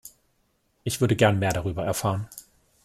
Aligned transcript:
Ich 0.83 0.99
würde 0.99 1.15
gern 1.15 1.37
mehr 1.37 1.53
darüber 1.53 1.85
erfahren. 1.85 2.27